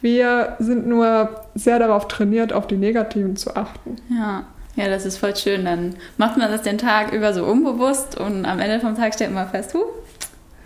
Wir 0.00 0.56
sind 0.58 0.86
nur 0.86 1.30
sehr 1.54 1.78
darauf 1.78 2.06
trainiert, 2.08 2.52
auf 2.52 2.66
die 2.66 2.76
negativen 2.76 3.36
zu 3.36 3.56
achten. 3.56 3.96
Ja. 4.10 4.44
Ja, 4.76 4.88
das 4.88 5.06
ist 5.06 5.16
voll 5.16 5.34
schön. 5.34 5.64
Dann 5.64 5.96
macht 6.18 6.36
man 6.36 6.50
das 6.50 6.60
den 6.60 6.76
Tag 6.76 7.12
über 7.12 7.32
so 7.32 7.46
unbewusst 7.46 8.20
und 8.20 8.44
am 8.44 8.60
Ende 8.60 8.78
vom 8.78 8.94
Tag 8.94 9.14
stellt 9.14 9.32
man 9.32 9.48
fest, 9.48 9.72
huh, 9.72 9.86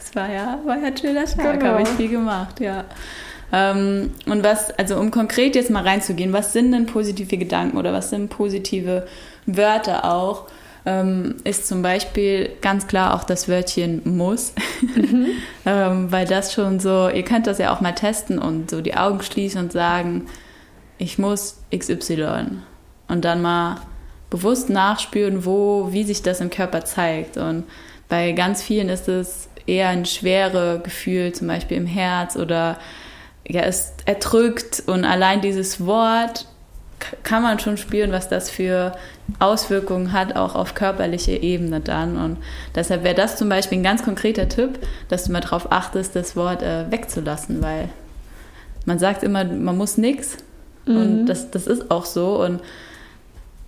es 0.00 0.14
war 0.16 0.28
ja, 0.28 0.58
war 0.64 0.78
ja 0.78 0.86
ein 0.86 0.96
schöner 0.96 1.24
Tag, 1.24 1.60
genau. 1.60 1.72
habe 1.72 1.82
ich 1.82 1.88
viel 1.90 2.08
gemacht, 2.08 2.58
ja. 2.58 2.84
Ähm, 3.52 4.12
und 4.26 4.44
was, 4.44 4.70
also 4.78 4.96
um 4.96 5.10
konkret 5.10 5.54
jetzt 5.54 5.70
mal 5.70 5.82
reinzugehen, 5.82 6.32
was 6.32 6.52
sind 6.52 6.72
denn 6.72 6.86
positive 6.86 7.36
Gedanken 7.36 7.76
oder 7.76 7.92
was 7.92 8.10
sind 8.10 8.28
positive 8.28 9.06
Wörter 9.46 10.04
auch? 10.04 10.46
Ähm, 10.86 11.36
ist 11.44 11.68
zum 11.68 11.82
Beispiel 11.82 12.52
ganz 12.62 12.86
klar 12.86 13.14
auch 13.14 13.24
das 13.24 13.48
Wörtchen 13.48 14.00
muss, 14.04 14.54
mhm. 14.96 15.26
ähm, 15.66 16.10
weil 16.10 16.26
das 16.26 16.54
schon 16.54 16.80
so, 16.80 17.10
ihr 17.10 17.22
könnt 17.22 17.46
das 17.46 17.58
ja 17.58 17.74
auch 17.74 17.82
mal 17.82 17.92
testen 17.92 18.38
und 18.38 18.70
so 18.70 18.80
die 18.80 18.96
Augen 18.96 19.20
schließen 19.20 19.60
und 19.60 19.72
sagen, 19.72 20.26
ich 20.96 21.18
muss 21.18 21.58
XY 21.74 22.62
und 23.08 23.24
dann 23.24 23.42
mal 23.42 23.76
bewusst 24.30 24.70
nachspüren, 24.70 25.44
wo, 25.44 25.88
wie 25.90 26.04
sich 26.04 26.22
das 26.22 26.40
im 26.40 26.50
Körper 26.50 26.84
zeigt. 26.84 27.36
Und 27.36 27.64
bei 28.08 28.32
ganz 28.32 28.62
vielen 28.62 28.88
ist 28.88 29.08
es 29.08 29.48
eher 29.66 29.88
ein 29.88 30.06
schweres 30.06 30.82
Gefühl, 30.82 31.32
zum 31.32 31.48
Beispiel 31.48 31.76
im 31.76 31.86
Herz 31.86 32.36
oder 32.36 32.78
ja, 33.48 33.62
es 33.62 33.92
erdrückt 34.06 34.82
und 34.86 35.04
allein 35.04 35.40
dieses 35.40 35.84
Wort 35.84 36.46
kann 37.22 37.42
man 37.42 37.58
schon 37.58 37.76
spüren, 37.76 38.12
was 38.12 38.28
das 38.28 38.50
für 38.50 38.92
Auswirkungen 39.38 40.12
hat, 40.12 40.36
auch 40.36 40.54
auf 40.54 40.74
körperliche 40.74 41.32
Ebene 41.32 41.80
dann. 41.80 42.16
Und 42.16 42.38
deshalb 42.74 43.04
wäre 43.04 43.14
das 43.14 43.36
zum 43.36 43.48
Beispiel 43.48 43.78
ein 43.78 43.82
ganz 43.84 44.02
konkreter 44.02 44.48
Tipp, 44.48 44.78
dass 45.08 45.24
du 45.24 45.32
mal 45.32 45.40
darauf 45.40 45.72
achtest, 45.72 46.14
das 46.14 46.36
Wort 46.36 46.62
äh, 46.62 46.90
wegzulassen, 46.90 47.62
weil 47.62 47.88
man 48.84 48.98
sagt 48.98 49.22
immer, 49.22 49.44
man 49.44 49.76
muss 49.76 49.96
nichts. 49.96 50.36
Mhm. 50.86 50.96
Und 50.96 51.26
das, 51.26 51.50
das 51.50 51.66
ist 51.66 51.90
auch 51.90 52.04
so. 52.04 52.42
Und 52.42 52.60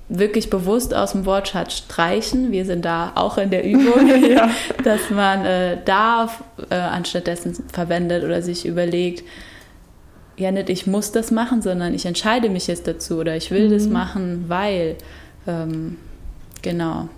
wirklich 0.09 0.51
bewusst 0.51 0.95
aus 0.95 1.13
dem 1.13 1.25
Wortschatz 1.25 1.75
streichen. 1.75 2.53
Wir 2.53 2.65
sind 2.67 2.85
da 2.85 3.13
auch 3.15 3.39
in 3.39 3.51
der 3.51 3.65
Übung, 3.65 4.07
ja. 4.31 4.51
dass 4.85 5.11
man 5.11 5.45
äh, 5.45 5.79
darf 5.85 6.43
äh, 6.71 6.75
anstattdessen 6.75 7.55
verwendet 7.73 8.25
oder 8.25 8.43
sich 8.43 8.67
überlegt, 8.67 9.25
ja 10.37 10.51
nicht 10.51 10.71
ich 10.71 10.87
muss 10.87 11.13
das 11.13 11.31
machen, 11.31 11.63
sondern 11.63 11.95
ich 11.95 12.07
entscheide 12.07 12.49
mich 12.49 12.67
jetzt 12.67 12.87
dazu 12.87 13.19
oder 13.19 13.37
ich 13.37 13.51
will 13.51 13.69
mhm. 13.69 13.73
das 13.73 13.87
machen, 13.87 14.45
weil 14.49 14.97
ähm, 15.47 15.97
genau 16.63 17.09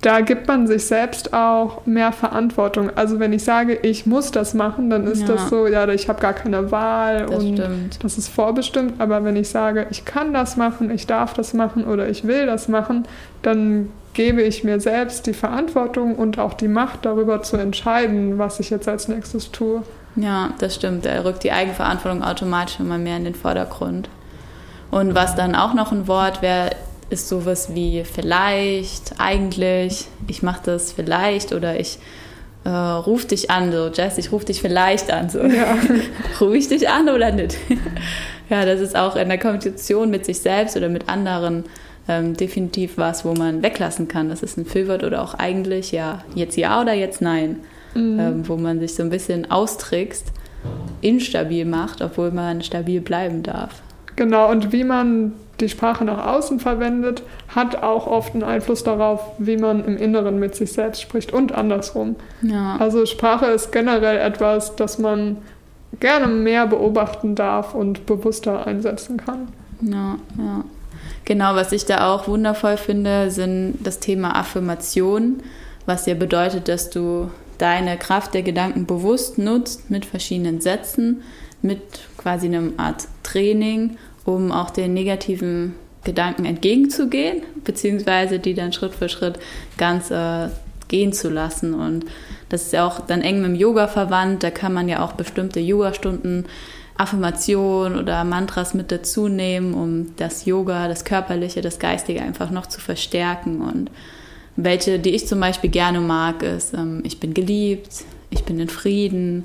da 0.00 0.20
gibt 0.20 0.46
man 0.46 0.66
sich 0.68 0.84
selbst 0.84 1.32
auch 1.34 1.84
mehr 1.84 2.12
Verantwortung. 2.12 2.90
Also 2.94 3.18
wenn 3.18 3.32
ich 3.32 3.42
sage, 3.42 3.74
ich 3.82 4.06
muss 4.06 4.30
das 4.30 4.54
machen, 4.54 4.90
dann 4.90 5.06
ist 5.08 5.22
ja. 5.22 5.34
das 5.34 5.48
so, 5.48 5.66
ja, 5.66 5.88
ich 5.88 6.08
habe 6.08 6.20
gar 6.20 6.34
keine 6.34 6.70
Wahl 6.70 7.26
das 7.26 7.42
und 7.42 7.58
stimmt. 7.58 8.04
das 8.04 8.16
ist 8.16 8.28
vorbestimmt. 8.28 9.00
Aber 9.00 9.24
wenn 9.24 9.34
ich 9.34 9.48
sage, 9.48 9.86
ich 9.90 10.04
kann 10.04 10.32
das 10.32 10.56
machen, 10.56 10.90
ich 10.90 11.06
darf 11.08 11.34
das 11.34 11.52
machen 11.52 11.84
oder 11.84 12.08
ich 12.08 12.24
will 12.26 12.46
das 12.46 12.68
machen, 12.68 13.08
dann 13.42 13.88
gebe 14.14 14.42
ich 14.42 14.62
mir 14.62 14.78
selbst 14.78 15.26
die 15.26 15.32
Verantwortung 15.32 16.14
und 16.14 16.38
auch 16.38 16.54
die 16.54 16.68
Macht 16.68 17.04
darüber 17.04 17.42
zu 17.42 17.56
entscheiden, 17.56 18.38
was 18.38 18.60
ich 18.60 18.70
jetzt 18.70 18.88
als 18.88 19.08
nächstes 19.08 19.50
tue. 19.50 19.82
Ja, 20.20 20.52
das 20.58 20.74
stimmt. 20.74 21.04
Da 21.04 21.20
rückt 21.22 21.44
die 21.44 21.52
Eigenverantwortung 21.52 22.22
automatisch 22.22 22.80
immer 22.80 22.98
mehr 22.98 23.16
in 23.16 23.24
den 23.24 23.34
Vordergrund. 23.34 24.08
Und 24.90 25.14
was 25.14 25.34
dann 25.34 25.54
auch 25.54 25.74
noch 25.74 25.92
ein 25.92 26.08
Wort 26.08 26.42
wäre, 26.42 26.70
ist 27.10 27.28
sowas 27.28 27.74
wie 27.74 28.04
vielleicht, 28.04 29.14
eigentlich, 29.18 30.06
ich 30.26 30.42
mache 30.42 30.60
das 30.64 30.92
vielleicht 30.92 31.52
oder 31.52 31.78
ich 31.78 31.98
äh, 32.64 32.68
ruf 32.68 33.26
dich 33.26 33.50
an, 33.50 33.72
so 33.72 33.88
Jess, 33.88 34.18
ich 34.18 34.32
ruf 34.32 34.44
dich 34.44 34.60
vielleicht 34.60 35.10
an, 35.10 35.30
so 35.30 35.40
ja. 35.40 35.78
ruf 36.40 36.54
ich 36.54 36.68
dich 36.68 36.88
an 36.88 37.08
oder 37.08 37.30
nicht? 37.30 37.56
ja, 38.50 38.64
das 38.64 38.80
ist 38.80 38.96
auch 38.96 39.16
in 39.16 39.28
der 39.28 39.38
Kommunikation 39.38 40.10
mit 40.10 40.26
sich 40.26 40.40
selbst 40.40 40.76
oder 40.76 40.88
mit 40.88 41.08
anderen 41.08 41.64
ähm, 42.08 42.36
definitiv 42.36 42.98
was, 42.98 43.24
wo 43.24 43.34
man 43.34 43.62
weglassen 43.62 44.08
kann. 44.08 44.28
Das 44.28 44.42
ist 44.42 44.56
ein 44.58 44.66
Füllwort 44.66 45.04
oder 45.04 45.22
auch 45.22 45.34
eigentlich, 45.34 45.92
ja, 45.92 46.24
jetzt 46.34 46.56
ja 46.56 46.80
oder 46.80 46.92
jetzt 46.92 47.22
nein, 47.22 47.60
mhm. 47.94 48.18
ähm, 48.18 48.48
wo 48.48 48.56
man 48.56 48.80
sich 48.80 48.94
so 48.94 49.02
ein 49.02 49.10
bisschen 49.10 49.50
austrickst, 49.50 50.32
instabil 51.00 51.64
macht, 51.64 52.02
obwohl 52.02 52.30
man 52.30 52.62
stabil 52.62 53.00
bleiben 53.00 53.42
darf. 53.42 53.82
Genau, 54.16 54.50
und 54.50 54.72
wie 54.72 54.84
man 54.84 55.32
die 55.60 55.68
Sprache 55.68 56.04
nach 56.04 56.24
außen 56.26 56.60
verwendet, 56.60 57.22
hat 57.48 57.82
auch 57.82 58.06
oft 58.06 58.34
einen 58.34 58.44
Einfluss 58.44 58.84
darauf, 58.84 59.20
wie 59.38 59.56
man 59.56 59.84
im 59.84 59.96
Inneren 59.96 60.38
mit 60.38 60.54
sich 60.54 60.72
selbst 60.72 61.02
spricht 61.02 61.32
und 61.32 61.52
andersrum. 61.52 62.16
Ja. 62.42 62.76
Also 62.78 63.06
Sprache 63.06 63.46
ist 63.46 63.72
generell 63.72 64.18
etwas, 64.18 64.76
das 64.76 64.98
man 64.98 65.38
gerne 66.00 66.26
mehr 66.28 66.66
beobachten 66.66 67.34
darf 67.34 67.74
und 67.74 68.06
bewusster 68.06 68.66
einsetzen 68.66 69.16
kann. 69.16 69.48
Ja, 69.80 70.16
ja. 70.36 70.64
Genau, 71.24 71.54
was 71.54 71.72
ich 71.72 71.84
da 71.84 72.12
auch 72.12 72.28
wundervoll 72.28 72.76
finde, 72.76 73.30
sind 73.30 73.78
das 73.82 74.00
Thema 74.00 74.36
Affirmation, 74.36 75.42
was 75.86 76.06
ja 76.06 76.14
bedeutet, 76.14 76.68
dass 76.68 76.90
du 76.90 77.30
deine 77.58 77.96
Kraft 77.96 78.34
der 78.34 78.42
Gedanken 78.42 78.86
bewusst 78.86 79.38
nutzt 79.38 79.90
mit 79.90 80.04
verschiedenen 80.04 80.60
Sätzen, 80.60 81.22
mit 81.60 81.80
quasi 82.16 82.46
einem 82.46 82.74
Art 82.76 83.08
Training 83.22 83.96
um 84.24 84.52
auch 84.52 84.70
den 84.70 84.94
negativen 84.94 85.74
Gedanken 86.04 86.44
entgegenzugehen, 86.44 87.42
beziehungsweise 87.64 88.38
die 88.38 88.54
dann 88.54 88.72
Schritt 88.72 88.94
für 88.94 89.08
Schritt 89.08 89.38
ganz 89.76 90.10
äh, 90.10 90.48
gehen 90.88 91.12
zu 91.12 91.28
lassen. 91.28 91.74
Und 91.74 92.06
das 92.48 92.64
ist 92.64 92.72
ja 92.72 92.86
auch 92.86 93.00
dann 93.00 93.22
eng 93.22 93.40
mit 93.40 93.50
dem 93.50 93.54
Yoga 93.54 93.88
verwandt. 93.88 94.42
Da 94.42 94.50
kann 94.50 94.72
man 94.72 94.88
ja 94.88 95.04
auch 95.04 95.12
bestimmte 95.12 95.60
Yoga-Stunden, 95.60 96.46
Affirmationen 96.96 97.98
oder 97.98 98.24
Mantras 98.24 98.74
mit 98.74 98.90
dazu 98.90 99.28
nehmen, 99.28 99.74
um 99.74 100.16
das 100.16 100.44
Yoga, 100.46 100.88
das 100.88 101.04
Körperliche, 101.04 101.60
das 101.60 101.78
Geistige 101.78 102.22
einfach 102.22 102.50
noch 102.50 102.66
zu 102.66 102.80
verstärken. 102.80 103.60
Und 103.60 103.90
welche, 104.60 104.98
die 104.98 105.10
ich 105.10 105.28
zum 105.28 105.38
Beispiel 105.38 105.70
gerne 105.70 106.00
mag, 106.00 106.42
ist, 106.42 106.74
ähm, 106.74 107.00
ich 107.04 107.20
bin 107.20 107.32
geliebt, 107.32 108.04
ich 108.30 108.42
bin 108.42 108.58
in 108.58 108.68
Frieden, 108.68 109.44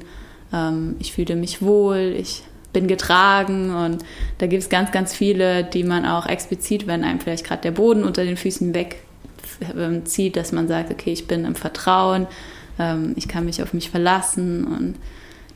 ähm, 0.51 0.96
ich 0.98 1.13
fühle 1.13 1.36
mich 1.36 1.62
wohl, 1.62 2.15
ich 2.17 2.41
bin 2.74 2.88
getragen 2.88 3.70
und 3.75 4.03
da 4.39 4.48
gibt 4.48 4.63
es 4.63 4.70
ganz, 4.70 4.91
ganz 4.91 5.13
viele, 5.13 5.63
die 5.63 5.84
man 5.84 6.08
auch 6.08 6.25
explizit, 6.25 6.88
wenn 6.88 7.03
einem 7.03 7.20
vielleicht 7.20 7.46
gerade 7.46 7.62
der 7.62 7.72
Boden 7.72 8.03
unter 8.03 8.25
den 8.25 8.38
Füßen 8.38 8.74
wegzieht, 8.74 10.36
dass 10.36 10.51
man 10.51 10.67
sagt, 10.67 10.91
okay, 10.91 11.13
ich 11.13 11.27
bin 11.27 11.46
im 11.46 11.53
Vertrauen, 11.53 12.25
ähm, 12.79 13.13
ich 13.15 13.27
kann 13.27 13.46
mich 13.46 13.62
auf 13.62 13.72
mich 13.72 13.91
verlassen 13.91 14.65
und 14.65 14.96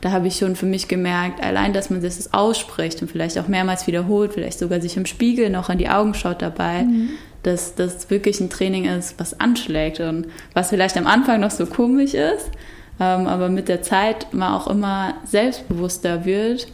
da 0.00 0.12
habe 0.12 0.28
ich 0.28 0.36
schon 0.36 0.54
für 0.54 0.66
mich 0.66 0.86
gemerkt, 0.86 1.42
allein, 1.42 1.72
dass 1.72 1.90
man 1.90 2.00
das 2.00 2.32
ausspricht 2.32 3.02
und 3.02 3.10
vielleicht 3.10 3.36
auch 3.38 3.48
mehrmals 3.48 3.88
wiederholt, 3.88 4.34
vielleicht 4.34 4.60
sogar 4.60 4.80
sich 4.80 4.96
im 4.96 5.06
Spiegel 5.06 5.50
noch 5.50 5.68
in 5.68 5.78
die 5.78 5.88
Augen 5.88 6.14
schaut 6.14 6.40
dabei, 6.42 6.84
mhm. 6.84 7.10
Dass 7.42 7.74
das 7.74 8.10
wirklich 8.10 8.40
ein 8.40 8.50
Training 8.50 8.84
ist, 8.84 9.18
was 9.18 9.38
anschlägt 9.38 10.00
und 10.00 10.26
was 10.54 10.70
vielleicht 10.70 10.96
am 10.96 11.06
Anfang 11.06 11.40
noch 11.40 11.50
so 11.50 11.66
komisch 11.66 12.14
ist, 12.14 12.50
ähm, 13.00 13.26
aber 13.26 13.48
mit 13.48 13.68
der 13.68 13.82
Zeit 13.82 14.32
man 14.32 14.54
auch 14.54 14.66
immer 14.66 15.14
selbstbewusster 15.24 16.24
wird 16.24 16.68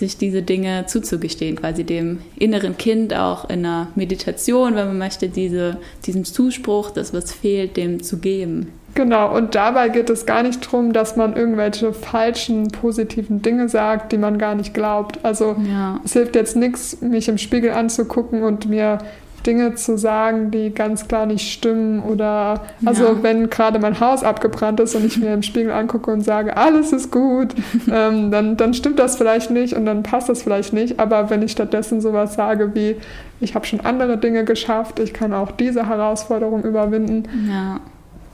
sich 0.00 0.16
diese 0.16 0.42
Dinge 0.42 0.86
zuzugestehen, 0.86 1.56
quasi 1.56 1.84
dem 1.84 2.22
inneren 2.36 2.76
Kind 2.76 3.14
auch 3.14 3.48
in 3.48 3.64
einer 3.64 3.88
Meditation, 3.94 4.74
wenn 4.74 4.88
man 4.88 4.98
möchte, 4.98 5.28
diese, 5.28 5.76
diesen 6.04 6.24
Zuspruch, 6.24 6.90
das 6.90 7.14
was 7.14 7.32
fehlt, 7.32 7.76
dem 7.76 8.02
zu 8.02 8.18
geben. 8.18 8.72
Genau, 8.94 9.36
und 9.36 9.54
dabei 9.54 9.88
geht 9.88 10.10
es 10.10 10.26
gar 10.26 10.42
nicht 10.42 10.66
darum, 10.66 10.92
dass 10.92 11.14
man 11.14 11.36
irgendwelche 11.36 11.92
falschen, 11.92 12.68
positiven 12.68 13.40
Dinge 13.40 13.68
sagt, 13.68 14.10
die 14.10 14.18
man 14.18 14.38
gar 14.38 14.56
nicht 14.56 14.74
glaubt. 14.74 15.20
Also 15.22 15.54
ja. 15.70 16.00
es 16.04 16.14
hilft 16.14 16.34
jetzt 16.34 16.56
nichts, 16.56 17.00
mich 17.00 17.28
im 17.28 17.38
Spiegel 17.38 17.70
anzugucken 17.70 18.42
und 18.42 18.68
mir 18.68 18.98
Dinge 19.46 19.74
zu 19.74 19.96
sagen, 19.96 20.50
die 20.50 20.72
ganz 20.74 21.08
klar 21.08 21.26
nicht 21.26 21.50
stimmen 21.50 22.00
oder 22.00 22.62
also 22.84 23.04
ja. 23.04 23.22
wenn 23.22 23.50
gerade 23.50 23.78
mein 23.78 24.00
Haus 24.00 24.22
abgebrannt 24.22 24.80
ist 24.80 24.94
und 24.94 25.04
ich 25.04 25.18
mir 25.18 25.32
im 25.32 25.42
Spiegel 25.42 25.72
angucke 25.72 26.10
und 26.10 26.22
sage, 26.22 26.56
alles 26.56 26.92
ist 26.92 27.10
gut, 27.10 27.54
ähm, 27.92 28.30
dann, 28.30 28.56
dann 28.56 28.74
stimmt 28.74 28.98
das 28.98 29.16
vielleicht 29.16 29.50
nicht 29.50 29.74
und 29.74 29.86
dann 29.86 30.02
passt 30.02 30.28
das 30.28 30.42
vielleicht 30.42 30.72
nicht. 30.72 31.00
Aber 31.00 31.30
wenn 31.30 31.42
ich 31.42 31.52
stattdessen 31.52 32.00
sowas 32.00 32.34
sage 32.34 32.74
wie, 32.74 32.96
ich 33.40 33.54
habe 33.54 33.66
schon 33.66 33.80
andere 33.80 34.18
Dinge 34.18 34.44
geschafft, 34.44 34.98
ich 34.98 35.12
kann 35.12 35.32
auch 35.32 35.50
diese 35.50 35.88
Herausforderung 35.88 36.64
überwinden, 36.64 37.24
ja. 37.48 37.80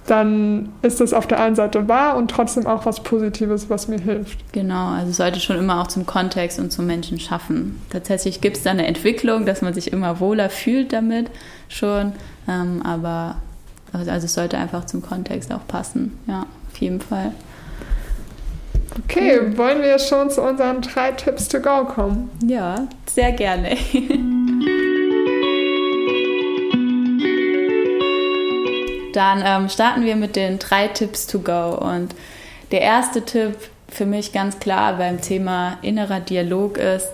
Dann 0.07 0.71
ist 0.83 1.01
es 1.01 1.13
auf 1.13 1.27
der 1.27 1.41
einen 1.41 1.57
Seite 1.57 1.89
wahr 1.89 2.17
und 2.17 2.31
trotzdem 2.31 2.67
auch 2.67 2.87
was 2.87 3.03
Positives, 3.03 3.69
was 3.69 3.89
mir 3.89 3.99
hilft. 3.99 4.53
Genau, 4.53 4.89
also 4.89 5.11
es 5.11 5.17
sollte 5.17 5.41
schon 5.41 5.59
immer 5.59 5.81
auch 5.81 5.89
zum 5.89 6.07
Kontext 6.07 6.59
und 6.59 6.73
zum 6.73 6.87
Menschen 6.87 7.21
schaffen. 7.21 7.81
Tatsächlich 7.91 8.41
gibt 8.41 8.57
es 8.57 8.63
da 8.63 8.71
eine 8.71 8.87
Entwicklung, 8.87 9.47
dass 9.47 9.63
man 9.63 9.75
sich 9.75 9.93
immer 9.93 10.21
wohler 10.21 10.51
fühlt 10.51 10.93
damit 10.93 11.31
schon, 11.69 12.13
ähm, 12.49 12.83
aber 12.85 13.37
also 13.93 14.11
es 14.11 14.35
sollte 14.35 14.59
einfach 14.59 14.85
zum 14.85 15.03
Kontext 15.03 15.53
auch 15.53 15.67
passen, 15.67 16.19
ja, 16.27 16.47
auf 16.71 16.79
jeden 16.79 17.01
Fall. 17.01 17.33
Okay, 19.05 19.41
cool. 19.41 19.59
wollen 19.59 19.83
wir 19.83 19.99
schon 19.99 20.31
zu 20.31 20.43
unseren 20.43 20.81
drei 20.81 21.13
Tipps 21.13 21.49
to 21.49 21.61
go 21.61 21.85
kommen? 21.85 22.31
Ja, 22.47 22.87
sehr 23.07 23.33
gerne. 23.33 23.77
Dann 29.16 29.42
ähm, 29.42 29.70
starten 29.70 30.04
wir 30.04 30.14
mit 30.14 30.37
den 30.37 30.58
drei 30.58 30.88
Tipps 30.88 31.26
to 31.26 31.38
go. 31.38 31.75
Und 31.80 32.14
der 32.70 32.82
erste 32.82 33.23
Tipp 33.23 33.56
für 33.88 34.04
mich 34.04 34.32
ganz 34.32 34.58
klar 34.58 34.99
beim 34.99 35.23
Thema 35.23 35.78
innerer 35.80 36.20
Dialog 36.20 36.76
ist, 36.76 37.08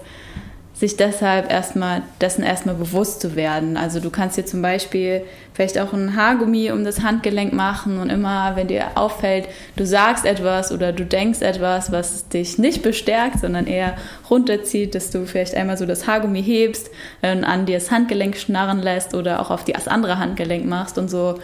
sich 0.74 0.96
deshalb 0.96 1.48
erstmal 1.48 2.02
dessen 2.20 2.42
erstmal 2.42 2.74
bewusst 2.74 3.20
zu 3.20 3.36
werden. 3.36 3.76
Also 3.76 4.00
du 4.00 4.10
kannst 4.10 4.36
dir 4.36 4.44
zum 4.44 4.62
Beispiel 4.62 5.22
vielleicht 5.54 5.78
auch 5.78 5.92
ein 5.92 6.16
Haargummi 6.16 6.72
um 6.72 6.82
das 6.82 7.02
Handgelenk 7.02 7.52
machen 7.52 8.00
und 8.00 8.10
immer, 8.10 8.56
wenn 8.56 8.66
dir 8.66 8.86
auffällt, 8.96 9.46
du 9.76 9.86
sagst 9.86 10.24
etwas 10.24 10.72
oder 10.72 10.92
du 10.92 11.04
denkst 11.04 11.40
etwas, 11.40 11.92
was 11.92 12.28
dich 12.30 12.58
nicht 12.58 12.82
bestärkt, 12.82 13.38
sondern 13.38 13.68
eher 13.68 13.94
runterzieht, 14.28 14.96
dass 14.96 15.10
du 15.10 15.24
vielleicht 15.24 15.54
einmal 15.54 15.78
so 15.78 15.86
das 15.86 16.08
Haargummi 16.08 16.42
hebst, 16.42 16.90
und 17.20 17.44
an 17.44 17.64
dir 17.64 17.78
das 17.78 17.92
Handgelenk 17.92 18.36
schnarren 18.36 18.80
lässt 18.80 19.14
oder 19.14 19.40
auch 19.40 19.52
auf 19.52 19.64
das 19.64 19.86
andere 19.86 20.18
Handgelenk 20.18 20.64
machst 20.64 20.98
und 20.98 21.08
so 21.08 21.38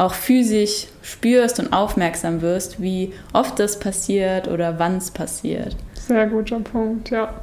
auch 0.00 0.14
physisch 0.14 0.86
spürst 1.02 1.60
und 1.60 1.74
aufmerksam 1.74 2.40
wirst, 2.40 2.80
wie 2.80 3.12
oft 3.34 3.58
das 3.60 3.78
passiert 3.78 4.48
oder 4.48 4.78
wann 4.78 4.96
es 4.96 5.10
passiert. 5.10 5.76
Sehr 5.92 6.26
guter 6.26 6.60
Punkt, 6.60 7.10
ja. 7.10 7.34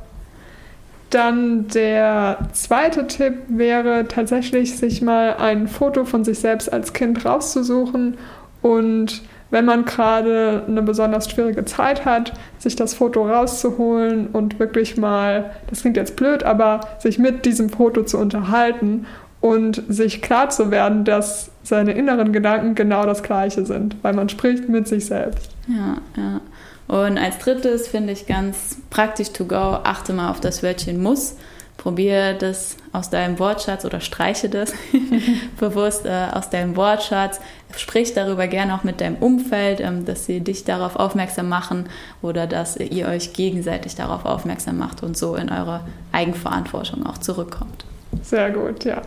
Dann 1.11 1.67
der 1.67 2.49
zweite 2.53 3.05
Tipp 3.05 3.35
wäre 3.47 4.07
tatsächlich, 4.07 4.75
sich 4.75 5.03
mal 5.03 5.35
ein 5.37 5.67
Foto 5.67 6.03
von 6.03 6.25
sich 6.25 6.39
selbst 6.39 6.73
als 6.73 6.93
Kind 6.93 7.23
rauszusuchen 7.23 8.17
und 8.63 9.21
wenn 9.49 9.63
man 9.63 9.85
gerade 9.85 10.63
eine 10.67 10.81
besonders 10.81 11.29
schwierige 11.29 11.63
Zeit 11.63 12.05
hat, 12.05 12.33
sich 12.57 12.75
das 12.75 12.95
Foto 12.95 13.29
rauszuholen 13.29 14.27
und 14.33 14.59
wirklich 14.59 14.97
mal, 14.97 15.51
das 15.69 15.81
klingt 15.81 15.95
jetzt 15.95 16.15
blöd, 16.15 16.43
aber 16.43 16.81
sich 16.99 17.19
mit 17.19 17.45
diesem 17.45 17.69
Foto 17.69 18.03
zu 18.03 18.17
unterhalten 18.17 19.05
und 19.47 19.81
sich 19.87 20.21
klar 20.21 20.49
zu 20.49 20.71
werden, 20.71 21.05
dass 21.05 21.51
seine 21.63 21.93
inneren 21.93 22.33
Gedanken 22.33 22.75
genau 22.75 23.05
das 23.05 23.23
gleiche 23.23 23.65
sind, 23.65 23.95
weil 24.01 24.13
man 24.13 24.29
spricht 24.29 24.67
mit 24.67 24.87
sich 24.87 25.05
selbst. 25.05 25.51
Ja, 25.67 25.97
ja. 26.15 26.41
Und 26.87 27.17
als 27.17 27.37
drittes 27.39 27.87
finde 27.87 28.13
ich 28.13 28.27
ganz 28.27 28.77
praktisch 28.89 29.31
to 29.31 29.45
go, 29.45 29.79
achte 29.83 30.13
mal 30.13 30.31
auf 30.31 30.39
das 30.39 30.63
Wörtchen 30.63 31.01
muss. 31.01 31.35
Probiere 31.75 32.35
das 32.37 32.75
aus 32.91 33.09
deinem 33.09 33.39
Wortschatz 33.39 33.85
oder 33.85 33.99
streiche 33.99 34.49
das 34.49 34.73
bewusst 35.59 36.05
äh, 36.05 36.27
aus 36.33 36.49
deinem 36.49 36.75
Wortschatz. 36.75 37.39
Sprich 37.75 38.13
darüber 38.13 38.47
gerne 38.47 38.73
auch 38.73 38.83
mit 38.83 38.99
deinem 38.99 39.17
Umfeld, 39.17 39.79
ähm, 39.79 40.05
dass 40.05 40.25
sie 40.25 40.39
dich 40.39 40.63
darauf 40.63 40.95
aufmerksam 40.95 41.49
machen 41.49 41.87
oder 42.21 42.47
dass 42.47 42.77
ihr 42.77 43.07
euch 43.07 43.33
gegenseitig 43.33 43.95
darauf 43.95 44.25
aufmerksam 44.25 44.77
macht 44.77 45.03
und 45.03 45.15
so 45.17 45.35
in 45.35 45.49
eure 45.49 45.81
Eigenverantwortung 46.13 47.05
auch 47.05 47.19
zurückkommt. 47.19 47.85
Sehr 48.23 48.49
gut, 48.51 48.85
ja 48.85 49.01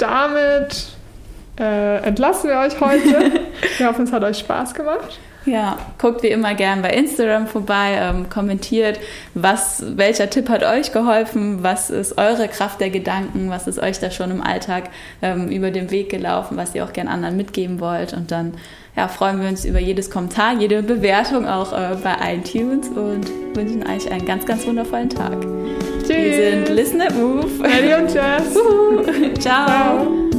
damit 0.00 0.86
äh, 1.58 1.98
entlassen 2.04 2.50
wir 2.50 2.58
euch 2.58 2.80
heute. 2.80 3.40
wir 3.78 3.86
hoffen, 3.86 4.04
es 4.04 4.12
hat 4.12 4.24
euch 4.24 4.38
Spaß 4.38 4.74
gemacht. 4.74 5.18
Ja, 5.46 5.78
guckt 5.98 6.22
wie 6.22 6.28
immer 6.28 6.54
gern 6.54 6.82
bei 6.82 6.90
Instagram 6.90 7.46
vorbei, 7.46 7.98
ähm, 7.98 8.28
kommentiert, 8.28 9.00
was, 9.34 9.82
welcher 9.96 10.28
Tipp 10.28 10.50
hat 10.50 10.62
euch 10.62 10.92
geholfen, 10.92 11.62
was 11.62 11.88
ist 11.88 12.18
eure 12.18 12.46
Kraft 12.48 12.80
der 12.80 12.90
Gedanken, 12.90 13.48
was 13.48 13.66
ist 13.66 13.78
euch 13.78 13.98
da 13.98 14.10
schon 14.10 14.30
im 14.30 14.42
Alltag 14.42 14.90
ähm, 15.22 15.48
über 15.48 15.70
den 15.70 15.90
Weg 15.90 16.10
gelaufen, 16.10 16.58
was 16.58 16.74
ihr 16.74 16.84
auch 16.84 16.92
gern 16.92 17.08
anderen 17.08 17.38
mitgeben 17.38 17.80
wollt. 17.80 18.12
Und 18.12 18.30
dann 18.30 18.54
ja, 18.96 19.08
freuen 19.08 19.40
wir 19.40 19.48
uns 19.48 19.64
über 19.64 19.78
jedes 19.78 20.10
Kommentar, 20.10 20.54
jede 20.58 20.82
Bewertung 20.82 21.46
auch 21.46 21.72
äh, 21.72 21.96
bei 22.02 22.34
iTunes 22.34 22.88
und 22.88 23.26
wünschen 23.54 23.82
euch 23.88 24.10
einen 24.10 24.26
ganz, 24.26 24.44
ganz 24.44 24.66
wundervollen 24.66 25.08
Tag. 25.08 25.40
Tschüss. 26.02 26.10
Wir 26.10 26.50
sind 26.50 26.68
Listen 26.68 26.98
Move. 26.98 27.46
Eddie 27.64 27.94
und 27.94 28.12
Jess. 28.12 28.52
Ciao. 29.40 29.66
Ciao. 29.66 30.29